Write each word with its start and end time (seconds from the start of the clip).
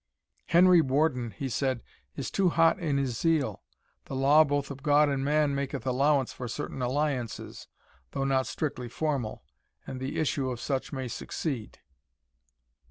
"Henry 0.47 0.81
Warden," 0.81 1.29
he 1.29 1.47
said, 1.47 1.83
"is 2.15 2.31
too 2.31 2.49
hot 2.49 2.79
in 2.79 2.97
his 2.97 3.19
zeal. 3.19 3.61
The 4.05 4.15
law 4.15 4.43
both 4.43 4.71
of 4.71 4.81
God 4.81 5.09
and 5.09 5.23
man 5.23 5.53
maketh 5.53 5.85
allowance 5.85 6.33
for 6.33 6.47
certain 6.47 6.81
alliances, 6.81 7.67
though 8.09 8.25
not 8.25 8.47
strictly 8.47 8.89
formal, 8.89 9.43
and 9.85 9.99
the 9.99 10.17
issue 10.19 10.49
of 10.49 10.59
such 10.59 10.91
may 10.91 11.07
succeed." 11.07 11.81